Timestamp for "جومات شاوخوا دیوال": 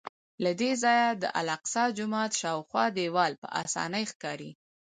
1.97-3.33